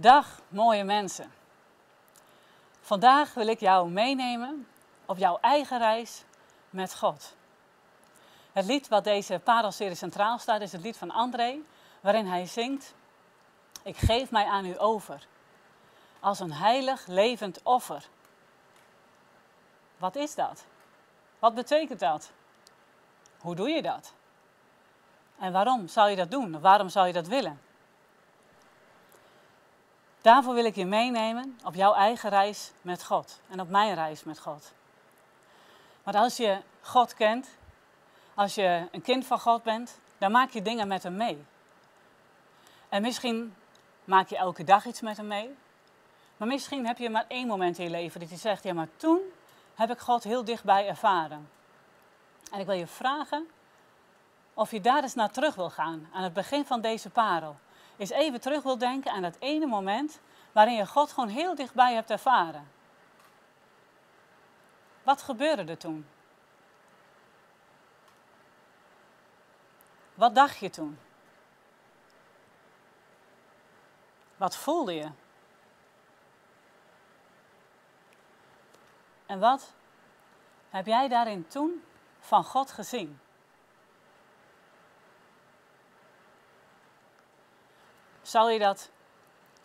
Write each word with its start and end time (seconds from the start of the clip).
Dag 0.00 0.40
mooie 0.48 0.84
mensen. 0.84 1.32
Vandaag 2.80 3.34
wil 3.34 3.46
ik 3.46 3.60
jou 3.60 3.90
meenemen 3.90 4.66
op 5.06 5.18
jouw 5.18 5.38
eigen 5.40 5.78
reis 5.78 6.24
met 6.70 6.98
God. 6.98 7.34
Het 8.52 8.64
lied 8.64 8.88
wat 8.88 9.04
deze 9.04 9.40
parelserie 9.44 9.94
centraal 9.94 10.38
staat 10.38 10.60
is 10.60 10.72
het 10.72 10.80
lied 10.80 10.96
van 10.96 11.10
André, 11.10 11.58
waarin 12.00 12.26
hij 12.26 12.46
zingt: 12.46 12.94
Ik 13.82 13.96
geef 13.96 14.30
mij 14.30 14.44
aan 14.44 14.66
u 14.66 14.80
over, 14.80 15.26
als 16.20 16.40
een 16.40 16.52
heilig 16.52 17.06
levend 17.06 17.62
offer. 17.62 18.08
Wat 19.96 20.16
is 20.16 20.34
dat? 20.34 20.64
Wat 21.38 21.54
betekent 21.54 22.00
dat? 22.00 22.30
Hoe 23.40 23.54
doe 23.54 23.68
je 23.68 23.82
dat? 23.82 24.12
En 25.38 25.52
waarom 25.52 25.88
zou 25.88 26.10
je 26.10 26.16
dat 26.16 26.30
doen? 26.30 26.60
Waarom 26.60 26.88
zou 26.88 27.06
je 27.06 27.12
dat 27.12 27.26
willen? 27.26 27.60
Daarvoor 30.20 30.54
wil 30.54 30.64
ik 30.64 30.74
je 30.74 30.86
meenemen 30.86 31.58
op 31.64 31.74
jouw 31.74 31.94
eigen 31.94 32.30
reis 32.30 32.72
met 32.82 33.04
God 33.04 33.40
en 33.48 33.60
op 33.60 33.68
mijn 33.68 33.94
reis 33.94 34.24
met 34.24 34.40
God. 34.40 34.72
Want 36.02 36.16
als 36.16 36.36
je 36.36 36.58
God 36.80 37.14
kent, 37.14 37.48
als 38.34 38.54
je 38.54 38.88
een 38.92 39.02
kind 39.02 39.26
van 39.26 39.40
God 39.40 39.62
bent, 39.62 39.98
dan 40.18 40.30
maak 40.30 40.50
je 40.50 40.62
dingen 40.62 40.88
met 40.88 41.02
hem 41.02 41.16
mee. 41.16 41.44
En 42.88 43.02
misschien 43.02 43.54
maak 44.04 44.28
je 44.28 44.36
elke 44.36 44.64
dag 44.64 44.86
iets 44.86 45.00
met 45.00 45.16
hem 45.16 45.26
mee. 45.26 45.56
Maar 46.36 46.48
misschien 46.48 46.86
heb 46.86 46.98
je 46.98 47.10
maar 47.10 47.24
één 47.28 47.46
moment 47.46 47.78
in 47.78 47.84
je 47.84 47.90
leven 47.90 48.20
dat 48.20 48.30
je 48.30 48.36
zegt, 48.36 48.62
ja 48.62 48.72
maar 48.72 48.88
toen 48.96 49.20
heb 49.74 49.90
ik 49.90 49.98
God 49.98 50.24
heel 50.24 50.44
dichtbij 50.44 50.88
ervaren. 50.88 51.48
En 52.52 52.60
ik 52.60 52.66
wil 52.66 52.74
je 52.74 52.86
vragen 52.86 53.48
of 54.54 54.70
je 54.70 54.80
daar 54.80 55.02
eens 55.02 55.14
naar 55.14 55.30
terug 55.30 55.54
wil 55.54 55.70
gaan, 55.70 56.08
aan 56.12 56.22
het 56.22 56.32
begin 56.32 56.64
van 56.64 56.80
deze 56.80 57.10
parel 57.10 57.56
eens 58.00 58.10
even 58.10 58.40
terug 58.40 58.62
wil 58.62 58.78
denken 58.78 59.12
aan 59.12 59.22
dat 59.22 59.36
ene 59.38 59.66
moment 59.66 60.20
waarin 60.52 60.74
je 60.74 60.86
God 60.86 61.12
gewoon 61.12 61.28
heel 61.28 61.54
dichtbij 61.54 61.94
hebt 61.94 62.10
ervaren. 62.10 62.70
Wat 65.02 65.22
gebeurde 65.22 65.64
er 65.64 65.78
toen? 65.78 66.06
Wat 70.14 70.34
dacht 70.34 70.58
je 70.58 70.70
toen? 70.70 70.98
Wat 74.36 74.56
voelde 74.56 74.94
je? 74.94 75.10
En 79.26 79.38
wat 79.40 79.72
heb 80.70 80.86
jij 80.86 81.08
daarin 81.08 81.46
toen 81.46 81.84
van 82.20 82.44
God 82.44 82.70
gezien? 82.70 83.20
Zou 88.30 88.52
je 88.52 88.58
dat 88.58 88.90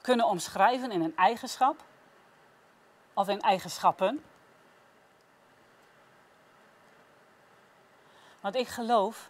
kunnen 0.02 0.26
omschrijven 0.26 0.92
in 0.92 1.02
een 1.02 1.18
eigenschap? 1.18 1.84
Of 3.14 3.28
in 3.28 3.42
eigenschappen? 3.42 4.24
Want 8.40 8.56
ik 8.56 8.68
geloof 8.68 9.30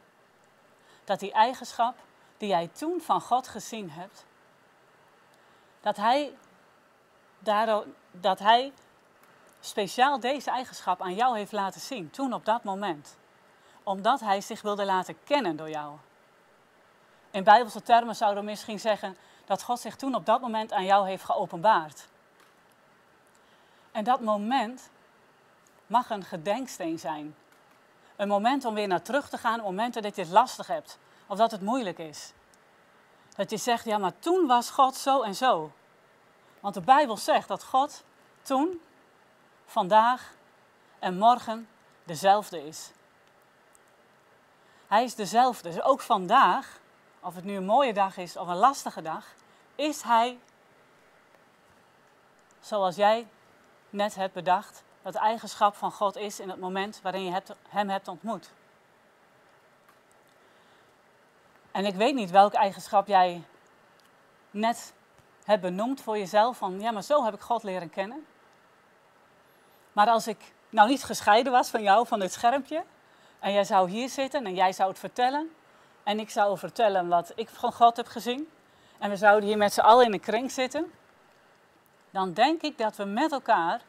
dat 1.03 1.19
die 1.19 1.31
eigenschap 1.31 1.95
die 2.37 2.49
jij 2.49 2.67
toen 2.67 3.01
van 3.01 3.21
God 3.21 3.47
gezien 3.47 3.91
hebt, 3.91 4.25
dat 5.81 5.97
hij, 5.97 6.37
daardoor, 7.39 7.85
dat 8.11 8.39
hij 8.39 8.73
speciaal 9.59 10.19
deze 10.19 10.49
eigenschap 10.49 11.01
aan 11.01 11.15
jou 11.15 11.37
heeft 11.37 11.51
laten 11.51 11.81
zien, 11.81 12.09
toen 12.09 12.33
op 12.33 12.45
dat 12.45 12.63
moment. 12.63 13.17
Omdat 13.83 14.19
hij 14.19 14.41
zich 14.41 14.61
wilde 14.61 14.85
laten 14.85 15.23
kennen 15.23 15.55
door 15.55 15.69
jou. 15.69 15.97
In 17.35 17.43
bijbelse 17.43 17.83
termen 17.83 18.15
zouden 18.15 18.43
we 18.43 18.49
misschien 18.49 18.79
zeggen 18.79 19.17
dat 19.45 19.63
God 19.63 19.79
zich 19.79 19.95
toen 19.95 20.15
op 20.15 20.25
dat 20.25 20.41
moment 20.41 20.71
aan 20.71 20.85
jou 20.85 21.07
heeft 21.07 21.23
geopenbaard. 21.23 22.07
En 23.91 24.03
dat 24.03 24.19
moment 24.19 24.89
mag 25.87 26.09
een 26.09 26.23
gedenksteen 26.23 26.99
zijn. 26.99 27.35
Een 28.15 28.27
moment 28.27 28.65
om 28.65 28.73
weer 28.73 28.87
naar 28.87 29.01
terug 29.01 29.29
te 29.29 29.37
gaan, 29.37 29.61
momenten 29.61 30.01
dat 30.01 30.15
je 30.15 30.21
het 30.21 30.31
lastig 30.31 30.67
hebt 30.67 30.97
of 31.27 31.37
dat 31.37 31.51
het 31.51 31.61
moeilijk 31.61 31.97
is. 31.97 32.31
Dat 33.35 33.49
je 33.49 33.57
zegt, 33.57 33.85
ja, 33.85 33.97
maar 33.97 34.19
toen 34.19 34.47
was 34.47 34.69
God 34.69 34.95
zo 34.95 35.21
en 35.21 35.35
zo. 35.35 35.71
Want 36.59 36.73
de 36.73 36.81
Bijbel 36.81 37.17
zegt 37.17 37.47
dat 37.47 37.63
God 37.63 38.03
toen, 38.41 38.81
vandaag 39.65 40.33
en 40.99 41.17
morgen 41.17 41.67
dezelfde 42.03 42.67
is. 42.67 42.91
Hij 44.87 45.03
is 45.03 45.15
dezelfde. 45.15 45.69
Dus 45.69 45.81
ook 45.81 46.01
vandaag 46.01 46.83
of 47.25 47.35
het 47.35 47.43
nu 47.43 47.55
een 47.55 47.65
mooie 47.65 47.93
dag 47.93 48.17
is 48.17 48.37
of 48.37 48.47
een 48.47 48.55
lastige 48.55 49.01
dag, 49.01 49.25
is 49.75 50.01
Hij 50.01 50.39
zoals 52.59 52.95
jij 52.95 53.27
net 53.89 54.15
hebt 54.15 54.33
bedacht, 54.33 54.83
dat 55.01 55.15
eigenschap 55.15 55.75
van 55.75 55.91
God 55.91 56.15
is 56.15 56.39
in 56.39 56.49
het 56.49 56.59
moment 56.59 56.99
waarin 57.01 57.23
je 57.23 57.41
Hem 57.69 57.89
hebt 57.89 58.07
ontmoet. 58.07 58.49
En 61.71 61.85
ik 61.85 61.95
weet 61.95 62.15
niet 62.15 62.31
welke 62.31 62.57
eigenschap 62.57 63.07
jij 63.07 63.43
net 64.51 64.93
hebt 65.43 65.61
benoemd 65.61 66.01
voor 66.01 66.17
jezelf, 66.17 66.57
van 66.57 66.79
ja, 66.79 66.91
maar 66.91 67.03
zo 67.03 67.23
heb 67.23 67.33
ik 67.33 67.41
God 67.41 67.63
leren 67.63 67.89
kennen. 67.89 68.25
Maar 69.93 70.07
als 70.07 70.27
ik 70.27 70.53
nou 70.69 70.89
niet 70.89 71.03
gescheiden 71.03 71.51
was 71.51 71.69
van 71.69 71.81
jou, 71.81 72.07
van 72.07 72.19
dit 72.19 72.33
schermpje, 72.33 72.83
en 73.39 73.53
jij 73.53 73.63
zou 73.63 73.89
hier 73.89 74.09
zitten 74.09 74.45
en 74.45 74.53
jij 74.53 74.73
zou 74.73 74.89
het 74.89 74.99
vertellen, 74.99 75.55
en 76.05 76.19
ik 76.19 76.29
zou 76.29 76.57
vertellen 76.57 77.07
wat 77.07 77.31
ik 77.35 77.49
van 77.49 77.73
God 77.73 77.97
heb 77.97 78.07
gezien. 78.07 78.49
En 78.97 79.09
we 79.09 79.15
zouden 79.15 79.49
hier 79.49 79.57
met 79.57 79.73
z'n 79.73 79.79
allen 79.79 80.05
in 80.05 80.13
een 80.13 80.19
kring 80.19 80.51
zitten. 80.51 80.91
Dan 82.09 82.33
denk 82.33 82.61
ik 82.61 82.77
dat 82.77 82.95
we 82.95 83.03
met 83.03 83.31
elkaar 83.31 83.81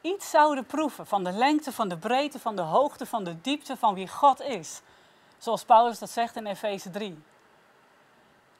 iets 0.00 0.30
zouden 0.30 0.66
proeven 0.66 1.06
van 1.06 1.24
de 1.24 1.32
lengte, 1.32 1.72
van 1.72 1.88
de 1.88 1.96
breedte, 1.96 2.38
van 2.38 2.56
de 2.56 2.62
hoogte, 2.62 3.06
van 3.06 3.24
de 3.24 3.40
diepte 3.40 3.76
van 3.76 3.94
wie 3.94 4.08
God 4.08 4.40
is. 4.40 4.80
Zoals 5.38 5.64
Paulus 5.64 5.98
dat 5.98 6.10
zegt 6.10 6.36
in 6.36 6.46
Efeze 6.46 6.90
3. 6.90 7.22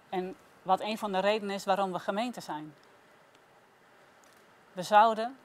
En 0.09 0.37
wat 0.63 0.81
een 0.81 0.99
van 0.99 1.13
de 1.13 1.19
redenen 1.19 1.55
is 1.55 1.65
waarom 1.65 1.93
we 1.93 1.99
gemeente 1.99 2.41
zijn. 2.41 2.75
We 4.73 4.83
zouden 4.83 5.39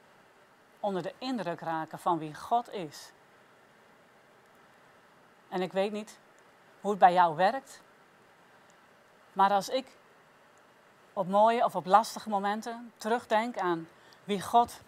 onder 0.80 1.02
de 1.02 1.14
indruk 1.18 1.60
raken 1.60 2.00
van 2.00 2.18
wie 2.18 2.36
God 2.36 2.72
is. 2.72 3.12
En 5.50 5.62
ik 5.62 5.72
weet 5.72 5.92
niet 5.92 6.20
hoe 6.84 6.92
het 6.92 7.00
bij 7.00 7.14
jou 7.14 7.36
werkt. 7.36 7.82
Maar 9.34 9.52
als 9.52 9.70
ik 9.70 9.88
op 11.14 11.28
mooie 11.28 11.66
of 11.66 11.76
op 11.76 11.86
lastige 11.86 12.30
momenten 12.30 12.94
terugdenk 12.98 13.58
aan 13.58 13.88
wie 14.24 14.42
God 14.42 14.82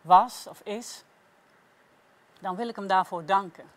was 0.00 0.46
of 0.46 0.60
is, 0.60 1.04
dan 2.40 2.56
wil 2.56 2.68
ik 2.68 2.76
hem 2.76 2.86
daarvoor 2.86 3.24
danken. 3.24 3.70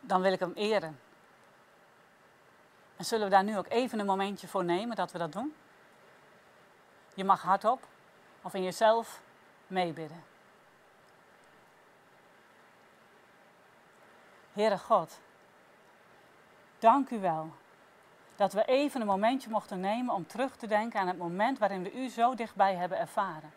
Dan 0.00 0.20
wil 0.20 0.32
ik 0.32 0.40
hem 0.40 0.52
eren. 0.54 1.00
En 2.96 3.04
zullen 3.04 3.24
we 3.24 3.30
daar 3.30 3.44
nu 3.44 3.58
ook 3.58 3.68
even 3.68 3.98
een 3.98 4.06
momentje 4.06 4.48
voor 4.48 4.64
nemen 4.64 4.96
dat 4.96 5.12
we 5.12 5.18
dat 5.18 5.32
doen? 5.32 5.54
Je 7.14 7.24
mag 7.24 7.42
hardop 7.42 7.86
of 8.42 8.54
in 8.54 8.62
jezelf 8.62 9.20
meebidden. 9.66 10.24
Heere 14.52 14.78
God, 14.78 15.18
Dank 16.84 17.10
u 17.10 17.20
wel 17.20 17.52
dat 18.36 18.52
we 18.52 18.64
even 18.64 19.00
een 19.00 19.06
momentje 19.06 19.50
mochten 19.50 19.80
nemen 19.80 20.14
om 20.14 20.26
terug 20.26 20.56
te 20.56 20.66
denken 20.66 21.00
aan 21.00 21.08
het 21.08 21.18
moment 21.18 21.58
waarin 21.58 21.82
we 21.82 21.92
u 21.92 22.08
zo 22.08 22.34
dichtbij 22.34 22.74
hebben 22.74 22.98
ervaren. 22.98 23.52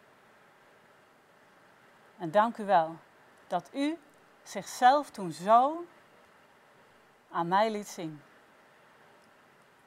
En 2.17 2.31
dank 2.31 2.57
u 2.57 2.65
wel 2.65 2.95
dat 3.47 3.69
u 3.73 3.97
zichzelf 4.43 5.09
toen 5.09 5.31
zo 5.31 5.85
aan 7.31 7.47
mij 7.47 7.71
liet 7.71 7.87
zien. 7.87 8.21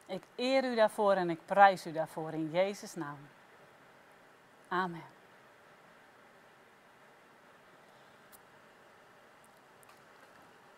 Ik 0.07 0.23
eer 0.37 0.65
u 0.65 0.75
daarvoor 0.75 1.13
en 1.13 1.31
ik 1.31 1.41
prijs 1.45 1.87
u 1.87 1.93
daarvoor 1.93 2.33
in 2.33 2.51
Jezus' 2.51 2.95
naam. 2.95 3.29
Amen. 4.69 5.05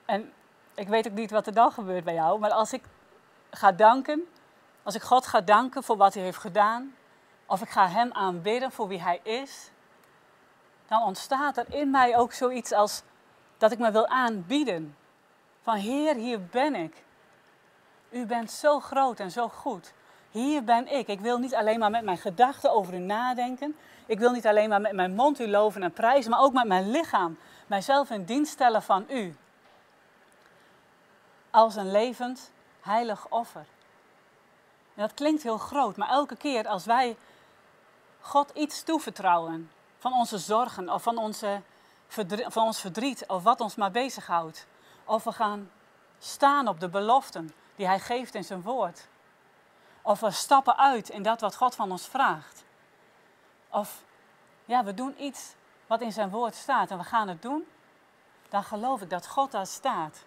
En 0.05 0.33
ik 0.75 0.89
weet 0.89 1.07
ook 1.09 1.15
niet 1.15 1.31
wat 1.31 1.47
er 1.47 1.55
dan 1.55 1.73
gebeurt 1.73 2.05
bij 2.05 2.15
jou, 2.15 2.39
maar 2.39 2.51
als 2.51 2.73
ik 2.73 2.83
ga 3.51 3.73
danken, 3.73 4.29
als 4.83 4.95
ik 4.95 5.03
God 5.03 5.27
ga 5.27 5.41
danken 5.41 5.83
voor 5.83 5.97
wat 5.97 6.15
hij 6.15 6.23
heeft 6.23 6.39
gedaan, 6.39 6.95
of 7.47 7.63
ik 7.63 7.69
ga 7.69 7.89
hem 7.89 8.13
aanbidden 8.13 8.73
voor 8.73 8.89
wie 8.89 9.03
hij 9.03 9.21
is, 9.23 9.71
dan 10.89 11.03
ontstaat 11.03 11.57
er 11.57 11.67
in 11.69 11.91
mij 11.91 12.17
ook 12.17 12.33
zoiets 12.33 12.73
als 12.73 13.03
dat 13.59 13.73
ik 13.73 13.79
me 13.79 13.91
wil 13.91 14.07
aanbieden. 14.07 14.97
Van 15.63 15.77
Heer, 15.77 16.15
hier 16.15 16.45
ben 16.47 16.75
ik. 16.75 17.03
U 18.11 18.27
bent 18.27 18.51
zo 18.51 18.81
groot 18.81 19.21
en 19.21 19.31
zo 19.31 19.49
goed. 19.49 19.93
Hier 20.31 20.65
ben 20.65 20.93
ik. 20.93 21.09
Ik 21.09 21.21
wil 21.21 21.39
niet 21.39 21.55
alleen 21.55 21.79
maar 21.79 21.91
met 21.91 22.05
mijn 22.05 22.19
gedachten 22.19 22.73
over 22.73 22.95
u 22.95 22.99
nadenken. 22.99 23.77
Ik 24.07 24.19
wil 24.19 24.33
niet 24.33 24.47
alleen 24.47 24.69
maar 24.69 24.81
met 24.81 24.93
mijn 24.93 25.15
mond 25.15 25.41
u 25.41 25.49
loven 25.49 25.83
en 25.83 25.93
prijzen, 25.93 26.31
maar 26.31 26.41
ook 26.41 26.53
met 26.53 26.67
mijn 26.67 26.91
lichaam 26.91 27.39
mijzelf 27.67 28.11
in 28.11 28.25
dienst 28.25 28.53
stellen 28.53 28.83
van 28.83 29.05
u 29.09 29.37
als 31.53 31.77
een 31.77 31.91
levend, 31.91 32.51
heilig 32.81 33.29
offer. 33.29 33.67
En 34.95 35.03
dat 35.03 35.15
klinkt 35.15 35.43
heel 35.43 35.59
groot, 35.59 35.97
maar 35.97 36.09
elke 36.09 36.37
keer 36.37 36.69
als 36.69 36.85
wij 36.85 37.17
God 38.21 38.51
iets 38.55 38.83
toevertrouwen 38.83 39.71
van 39.99 40.13
onze 40.13 40.39
zorgen 40.39 40.89
of 40.89 41.03
van, 41.03 41.19
onze 41.19 41.61
van 42.49 42.65
ons 42.65 42.81
verdriet 42.81 43.25
of 43.27 43.43
wat 43.43 43.61
ons 43.61 43.75
maar 43.75 43.91
bezighoudt, 43.91 44.67
of 45.05 45.25
we 45.25 45.33
gaan 45.33 45.71
staan 46.19 46.69
op 46.69 46.81
de 46.81 46.89
beloften 46.89 47.53
die 47.77 47.87
Hij 47.87 48.01
geeft 48.01 48.35
in 48.35 48.45
zijn 48.45 48.63
woord, 48.63 49.07
of 50.03 50.21
we 50.21 50.31
stappen 50.31 50.77
uit 50.77 51.09
in 51.09 51.23
dat 51.23 51.41
wat 51.41 51.57
God 51.57 51.75
van 51.75 51.91
ons 51.91 52.07
vraagt, 52.07 52.65
of 53.69 54.03
ja, 54.65 54.85
we 54.85 54.95
doen 54.95 55.23
iets 55.23 55.55
wat 55.87 56.01
in 56.01 56.13
zijn 56.13 56.31
woord 56.31 56.55
staat 56.55 56.91
en 56.91 56.99
we 56.99 57.05
gaan 57.05 57.29
het 57.29 57.43
doen, 57.43 57.67
dan 58.49 58.65
geloof 58.65 59.01
ik 59.01 59.11
dat 59.11 59.27
God 59.27 59.51
daar 59.51 59.67
staat 59.67 60.25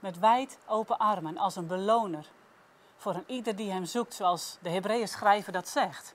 met 0.00 0.18
wijd 0.18 0.58
open 0.66 0.98
armen 0.98 1.38
als 1.38 1.56
een 1.56 1.66
beloner 1.66 2.26
voor 2.96 3.14
een 3.14 3.24
ieder 3.26 3.56
die 3.56 3.70
hem 3.70 3.84
zoekt, 3.84 4.14
zoals 4.14 4.58
de 4.60 4.70
Hebreeën 4.70 5.08
schrijver 5.08 5.52
dat 5.52 5.68
zegt. 5.68 6.14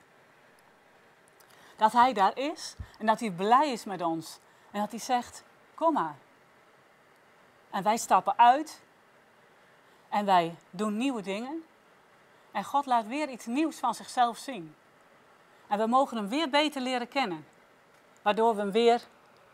Dat 1.76 1.92
hij 1.92 2.12
daar 2.12 2.38
is 2.38 2.74
en 2.98 3.06
dat 3.06 3.20
hij 3.20 3.30
blij 3.30 3.72
is 3.72 3.84
met 3.84 4.02
ons 4.02 4.38
en 4.70 4.80
dat 4.80 4.90
hij 4.90 5.00
zegt, 5.00 5.44
kom 5.74 5.92
maar. 5.92 6.16
En 7.70 7.82
wij 7.82 7.96
stappen 7.96 8.38
uit 8.38 8.82
en 10.08 10.24
wij 10.24 10.56
doen 10.70 10.96
nieuwe 10.96 11.22
dingen 11.22 11.64
en 12.52 12.64
God 12.64 12.86
laat 12.86 13.06
weer 13.06 13.28
iets 13.28 13.46
nieuws 13.46 13.78
van 13.78 13.94
zichzelf 13.94 14.36
zien. 14.38 14.74
En 15.66 15.78
we 15.78 15.86
mogen 15.86 16.16
hem 16.16 16.28
weer 16.28 16.50
beter 16.50 16.82
leren 16.82 17.08
kennen, 17.08 17.46
waardoor 18.22 18.54
we 18.54 18.60
hem 18.60 18.70
weer 18.70 19.02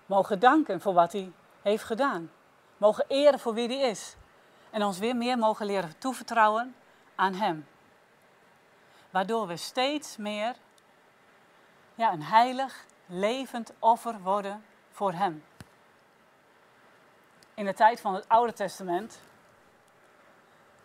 mogen 0.07 0.39
danken 0.39 0.81
voor 0.81 0.95
wat 0.95 1.13
hij 1.13 1.33
heeft 1.63 1.85
gedaan. 1.85 2.31
Mogen 2.79 3.05
eren 3.09 3.39
voor 3.39 3.55
wie 3.55 3.69
hij 3.69 3.91
is. 3.91 4.17
En 4.71 4.83
ons 4.83 4.99
weer 4.99 5.17
meer 5.17 5.39
mogen 5.39 5.67
leren 5.67 5.99
toevertrouwen 5.99 6.75
aan 7.15 7.35
Hem. 7.35 7.67
Waardoor 9.11 9.47
we 9.47 9.57
steeds 9.57 10.17
meer 10.17 10.57
ja, 11.95 12.13
een 12.13 12.23
heilig, 12.23 12.85
levend 13.07 13.73
offer 13.79 14.21
worden 14.21 14.65
voor 14.91 15.13
Hem. 15.13 15.45
In 17.55 17.65
de 17.65 17.75
tijd 17.75 18.01
van 18.01 18.15
het 18.15 18.29
Oude 18.29 18.53
Testament 18.53 19.21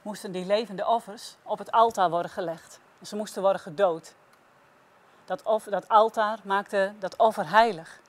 moesten 0.02 0.32
die 0.32 0.46
levende 0.46 0.88
offers 0.88 1.36
op 1.44 1.58
het 1.58 1.72
altaar 1.72 2.10
worden 2.10 2.32
gelegd. 2.32 2.80
Ze 3.02 3.16
moesten 3.16 3.42
worden 3.42 3.62
gedood. 3.62 4.14
Dat, 5.26 5.44
dat 5.70 5.88
altaar 5.88 6.40
maakte 6.44 6.94
dat 7.00 7.16
offer 7.16 7.50
heilig. 7.50 8.00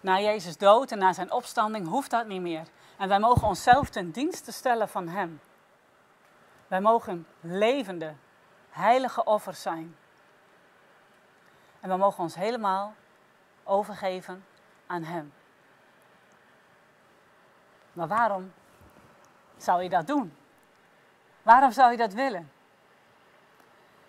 Na 0.00 0.20
Jezus 0.20 0.56
dood 0.56 0.92
en 0.92 0.98
na 0.98 1.12
zijn 1.12 1.32
opstanding 1.32 1.88
hoeft 1.88 2.10
dat 2.10 2.26
niet 2.26 2.40
meer. 2.40 2.66
En 2.96 3.08
wij 3.08 3.18
mogen 3.18 3.48
onszelf 3.48 3.88
ten 3.88 4.10
dienste 4.10 4.52
stellen 4.52 4.88
van 4.88 5.08
Hem. 5.08 5.40
Wij 6.66 6.80
mogen 6.80 7.26
levende, 7.40 8.14
heilige 8.70 9.24
offers 9.24 9.62
zijn. 9.62 9.96
En 11.80 11.88
we 11.88 11.96
mogen 11.96 12.22
ons 12.22 12.34
helemaal 12.34 12.94
overgeven 13.64 14.44
aan 14.86 15.02
Hem. 15.02 15.32
Maar 17.92 18.08
waarom 18.08 18.52
zou 19.56 19.82
je 19.82 19.88
dat 19.88 20.06
doen? 20.06 20.36
Waarom 21.42 21.72
zou 21.72 21.90
je 21.90 21.96
dat 21.96 22.12
willen? 22.12 22.52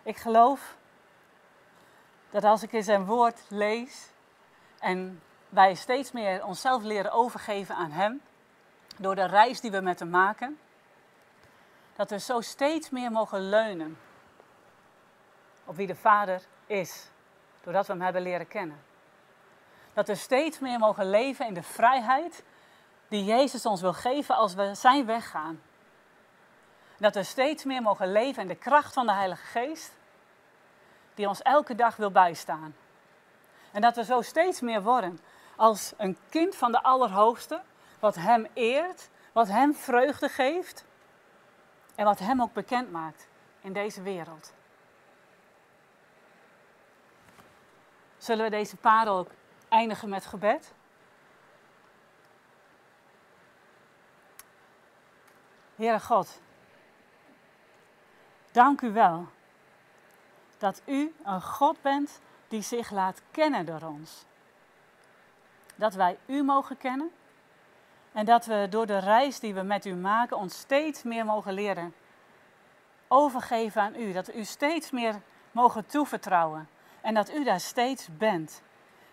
Ik 0.03 0.17
geloof 0.17 0.75
dat 2.29 2.43
als 2.43 2.63
ik 2.63 2.71
in 2.71 2.83
zijn 2.83 3.05
woord 3.05 3.41
lees 3.49 4.09
en 4.79 5.21
wij 5.51 5.75
steeds 5.75 6.11
meer 6.11 6.45
onszelf 6.45 6.83
leren 6.83 7.11
overgeven 7.11 7.75
aan 7.75 7.91
Hem, 7.91 8.21
door 8.97 9.15
de 9.15 9.25
reis 9.25 9.61
die 9.61 9.71
we 9.71 9.81
met 9.81 9.99
Hem 9.99 10.09
maken, 10.09 10.59
dat 11.95 12.09
we 12.09 12.19
zo 12.19 12.41
steeds 12.41 12.89
meer 12.89 13.11
mogen 13.11 13.49
leunen 13.49 13.97
op 15.65 15.75
wie 15.75 15.87
de 15.87 15.95
Vader 15.95 16.41
is, 16.65 17.09
doordat 17.63 17.87
we 17.87 17.93
Hem 17.93 18.01
hebben 18.01 18.21
leren 18.21 18.47
kennen. 18.47 18.83
Dat 19.93 20.07
we 20.07 20.15
steeds 20.15 20.59
meer 20.59 20.79
mogen 20.79 21.09
leven 21.09 21.47
in 21.47 21.53
de 21.53 21.63
vrijheid 21.63 22.43
die 23.07 23.23
Jezus 23.23 23.65
ons 23.65 23.81
wil 23.81 23.93
geven 23.93 24.35
als 24.35 24.53
we 24.53 24.75
zijn 24.75 25.05
weg 25.05 25.29
gaan. 25.29 25.61
Dat 26.97 27.15
we 27.15 27.23
steeds 27.23 27.63
meer 27.63 27.81
mogen 27.81 28.11
leven 28.11 28.41
in 28.41 28.47
de 28.47 28.55
kracht 28.55 28.93
van 28.93 29.05
de 29.05 29.13
Heilige 29.13 29.45
Geest, 29.45 29.91
die 31.13 31.27
ons 31.27 31.41
elke 31.41 31.75
dag 31.75 31.95
wil 31.95 32.11
bijstaan. 32.11 32.75
En 33.71 33.81
dat 33.81 33.95
we 33.95 34.03
zo 34.03 34.21
steeds 34.21 34.61
meer 34.61 34.81
worden 34.83 35.19
als 35.61 35.93
een 35.97 36.17
kind 36.29 36.55
van 36.55 36.71
de 36.71 36.83
Allerhoogste, 36.83 37.61
wat 37.99 38.15
Hem 38.15 38.47
eert, 38.53 39.09
wat 39.31 39.47
Hem 39.47 39.75
vreugde 39.75 40.29
geeft 40.29 40.85
en 41.95 42.05
wat 42.05 42.19
Hem 42.19 42.41
ook 42.41 42.53
bekend 42.53 42.91
maakt 42.91 43.27
in 43.61 43.73
deze 43.73 44.01
wereld. 44.01 44.53
Zullen 48.17 48.43
we 48.43 48.51
deze 48.51 48.75
parel 48.75 49.17
ook 49.17 49.29
eindigen 49.69 50.09
met 50.09 50.25
gebed? 50.25 50.73
Heere 55.75 55.99
God, 55.99 56.39
dank 58.51 58.81
u 58.81 58.91
wel 58.91 59.27
dat 60.57 60.81
u 60.85 61.15
een 61.23 61.41
God 61.41 61.81
bent 61.81 62.19
die 62.47 62.61
zich 62.61 62.91
laat 62.91 63.21
kennen 63.31 63.65
door 63.65 63.81
ons. 63.81 64.25
Dat 65.81 65.93
wij 65.93 66.17
u 66.25 66.43
mogen 66.43 66.77
kennen 66.77 67.11
en 68.11 68.25
dat 68.25 68.45
we 68.45 68.67
door 68.69 68.85
de 68.85 68.97
reis 68.97 69.39
die 69.39 69.53
we 69.53 69.61
met 69.61 69.85
u 69.85 69.93
maken 69.93 70.37
ons 70.37 70.59
steeds 70.59 71.03
meer 71.03 71.25
mogen 71.25 71.53
leren 71.53 71.93
overgeven 73.07 73.81
aan 73.81 73.95
u. 73.95 74.11
Dat 74.11 74.27
we 74.27 74.33
u 74.33 74.43
steeds 74.43 74.91
meer 74.91 75.21
mogen 75.51 75.85
toevertrouwen 75.85 76.69
en 77.01 77.13
dat 77.13 77.33
u 77.33 77.43
daar 77.43 77.59
steeds 77.59 78.07
bent. 78.17 78.61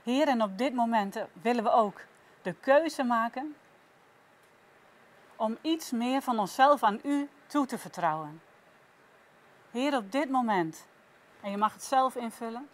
Heer, 0.03 0.29
en 0.29 0.43
op 0.43 0.59
dit 0.59 0.75
moment 0.75 1.19
willen 1.33 1.65
we 1.65 1.71
ook 1.71 2.01
de 2.43 2.53
keuze 2.53 3.03
maken 3.03 3.57
om 5.37 5.59
iets 5.61 5.91
meer 5.91 6.23
van 6.23 6.39
onszelf 6.39 6.83
aan 6.83 7.01
u 7.05 7.29
toe 7.47 7.67
te 7.67 7.79
vertrouwen. 7.79 8.43
Heer, 9.71 9.97
op 9.97 10.13
dit 10.13 10.31
moment, 10.31 10.87
en 11.41 11.51
je 11.51 11.57
mag 11.57 11.73
het 11.73 11.83
zelf 11.83 12.15
invullen, 12.17 12.69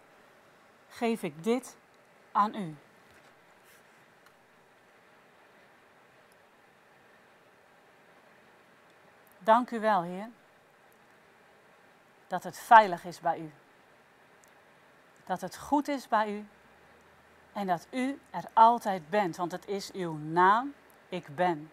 geef 0.89 1.23
ik 1.23 1.43
dit 1.43 1.77
aan 2.31 2.55
u. 2.55 2.75
Dank 9.45 9.71
u 9.71 9.79
wel, 9.79 10.01
Heer, 10.01 10.29
dat 12.27 12.43
het 12.43 12.57
veilig 12.57 13.05
is 13.05 13.19
bij 13.19 13.39
u. 13.39 13.53
Dat 15.25 15.41
het 15.41 15.57
goed 15.57 15.87
is 15.87 16.07
bij 16.07 16.33
u 16.33 16.47
en 17.53 17.67
dat 17.67 17.87
u 17.91 18.19
er 18.29 18.43
altijd 18.53 19.09
bent, 19.09 19.35
want 19.35 19.51
het 19.51 19.67
is 19.67 19.91
uw 19.91 20.13
naam, 20.13 20.73
ik 21.09 21.35
ben. 21.35 21.71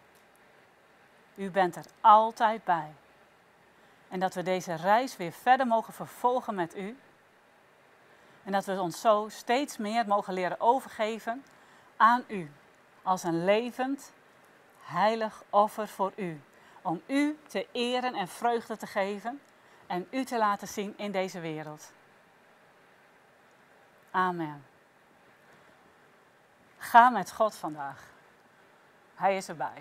U 1.34 1.50
bent 1.50 1.76
er 1.76 1.84
altijd 2.00 2.64
bij. 2.64 2.94
En 4.08 4.20
dat 4.20 4.34
we 4.34 4.42
deze 4.42 4.74
reis 4.74 5.16
weer 5.16 5.32
verder 5.32 5.66
mogen 5.66 5.92
vervolgen 5.92 6.54
met 6.54 6.76
u. 6.76 6.98
En 8.44 8.52
dat 8.52 8.64
we 8.64 8.80
ons 8.80 9.00
zo 9.00 9.26
steeds 9.28 9.76
meer 9.76 10.06
mogen 10.06 10.34
leren 10.34 10.60
overgeven 10.60 11.44
aan 11.96 12.24
u. 12.26 12.52
Als 13.02 13.22
een 13.22 13.44
levend, 13.44 14.12
heilig 14.80 15.42
offer 15.50 15.88
voor 15.88 16.12
u 16.16 16.40
om 16.82 17.02
u 17.06 17.38
te 17.46 17.66
eren 17.72 18.14
en 18.14 18.28
vreugde 18.28 18.76
te 18.76 18.86
geven 18.86 19.40
en 19.86 20.06
u 20.10 20.24
te 20.24 20.38
laten 20.38 20.68
zien 20.68 20.94
in 20.96 21.12
deze 21.12 21.40
wereld. 21.40 21.92
Amen. 24.10 24.64
Ga 26.78 27.10
met 27.10 27.32
God 27.32 27.54
vandaag. 27.54 28.02
Hij 29.14 29.36
is 29.36 29.48
erbij. 29.48 29.70